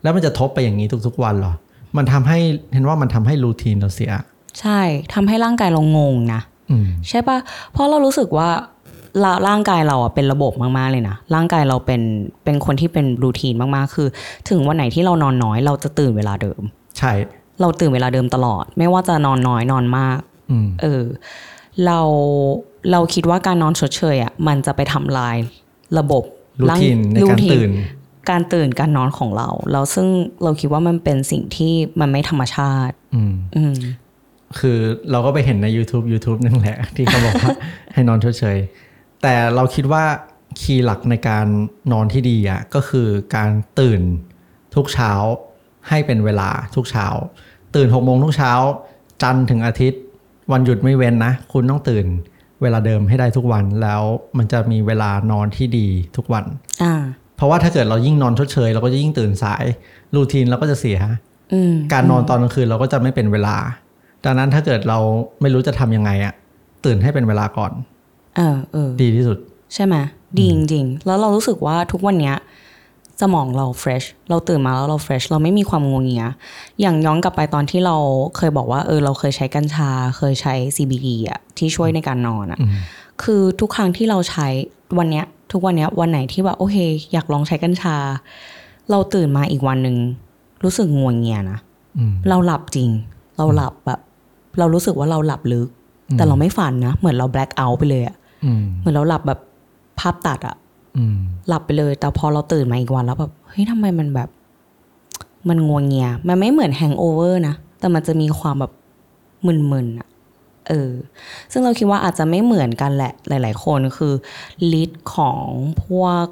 [0.01, 1.53] แล้วมันจะทบไปอย่างนี้ทุกๆวันหรอ
[1.97, 2.39] มันทำให้
[2.73, 4.11] เห็นว่ามันทำให้รูทีนเราเสีย
[4.59, 4.79] ใช่
[5.13, 6.41] ทำให้ร่างกายเรางงนะ
[7.09, 7.37] ใช่ปะ
[7.71, 8.49] เพราะเรารู้สึกว่า
[9.21, 12.01] เราร่างกายเราอะเป็นระบบมากๆเลยนะร่างกายเราเป็น
[12.43, 14.07] เป็นคนที่เป็นรูทีนมากๆ คือ
[14.49, 16.61] ถึงวันไหนที่เรานอนน้อย เราจะตื่นเวลาเดิม
[16.97, 17.11] ใช่
[17.61, 20.19] เราตื่นเวลาเดิมตลอด ไม่ว่าจะนอนน้อยนอนมาก
[20.51, 21.03] อืมเออ
[21.85, 21.99] เรา
[22.91, 25.35] เราคิดว่าการนอนชดเชยอะมันจะไปทำลาย
[25.97, 26.23] ระบบ
[26.61, 27.69] รูทีนในการทีตื่น
[28.29, 30.07] การตื่นการนอนของเราแล้วซึ่ง
[30.43, 33.75] เราคิดว่ามันเป็นสิ่งที่มันไม่ธรรมชาติ อืมอืม
[34.59, 34.77] คือ
[35.11, 37.49] เราก็ไปเห็นใน YouTube YouTube นั่นแหละ ที่เขาบอกว่า
[37.93, 40.03] ให้นอนเฉยๆแต่เราคิดว่า
[40.61, 41.45] คีย์หลักในการ
[41.91, 44.01] นอนที่ดีอะก็คือการตื่น
[44.75, 45.11] ทุกเช้า
[45.89, 47.07] ให้เป็นเวลาทุกเช้า
[47.75, 48.53] ตื่นหกโมงทุกเช้า
[49.21, 50.01] จันทร์ถึงอาทิตย์
[50.51, 52.05] วันหยุดไม่เว้นนะ คุณต้องตื่น
[52.61, 54.01] เวลาเดิมให้ได้ทุกวันแล้ว
[54.37, 56.45] มันจะมีเวลานอนที่ดีทุกวัน
[56.83, 56.93] อ่า
[57.35, 59.63] เพราะว่าถ้าเกิดเรายิ่งนอนชดเชยเราก็จะยิ่งตื่นสาย
[60.15, 60.99] รูทีนเราก็จะเสีย
[61.93, 63.57] การนอนตอนกลางคืนเราก็จะไม่เป็นเวลา
[64.25, 64.99] ดังนั้นถ้าเกิดเรา
[65.41, 66.33] ไม่รู้จะทำยังไงอะ
[66.85, 67.71] ตื่นให้เป็นเวลาก่อน
[68.37, 69.37] เออเออดีที่สุด
[69.73, 69.95] ใช่ไหม
[70.37, 72.35] ดีจริงๆ แล้วเรารู้สึกว่าทุกวันเนี้ย
[73.21, 76.25] สมองเรา fresh เราตื่นมาแล้วเรา fresh เราไม่มีความงวงเงีย
[76.81, 77.95] อย่างย้อนกลับไปตอนที่เรา
[78.37, 82.59] เคยบอกว่า เออ เราเคยใช้กัญชา เคยใช้ CBD อะที่ช่วยในการนอนอะ
[83.23, 84.47] คือทุกครั้งที่เราใช้
[84.97, 86.77] วันเนี้ย ทุกวันเนี้ยวันไหนที่แบบโอเค
[87.13, 87.95] อยากลองใช้กัญชา
[88.91, 89.95] เราตื่นมาอีกวันหนึ่ง
[90.63, 91.59] รู้สึกงวงเงียนะ
[91.97, 92.89] อืมเราหลับจริง
[93.37, 93.99] เราหลับแบบ
[94.59, 95.67] เรารู้สึกว่าเราหลับลึก
[96.17, 99.39] แต่เราไม่ฝันนะ เหมือนเราแบล็ k เอาท์ไปเลยอะอืมเหมือนเราหลับแบบ
[99.99, 100.55] ภาพตัดอะ
[100.97, 104.29] อืมหลับไปเลย แต่พอเราตื่นมาอีกวันแล้วแบบเฮ้ยทำไมมันแบบ
[105.49, 108.71] มันงวงเงีย มันไม่เหมือนแฮงโอเวอร์นะ แต่มันจะมีความแบบ
[109.45, 110.07] มึนๆอะ
[110.67, 110.91] เออ
[111.51, 114.13] ซึ่งเราคิดว่าอาจจะไม่เหมือนกันแหละ หลาย ๆ คนคือ
[114.81, 115.43] ฤทธิ์ของ
[115.85, 116.25] พวก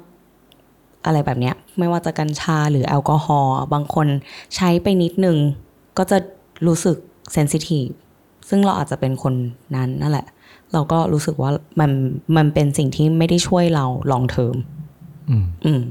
[1.04, 4.06] อะไรแบบเนี้ย ไม่ว่าจะกัญชาหรือแอลกอฮอล์บางคน
[4.56, 5.36] ใช้ไปนิดนึง
[5.98, 6.18] ก็จะ
[6.66, 6.96] รู้สึก
[7.32, 7.86] เซนซิทีฟ
[8.48, 9.34] ซึ่งเราอาจจะเป็นคน
[9.74, 10.26] นั้นนั่นแหละ
[10.72, 11.90] เราก็รู้สึกว่ามัน
[12.36, 14.54] มันเป็นสิ่งที่ไม่ได้ช่วยเราลองเทอม
[15.30, 15.82] อืมอืม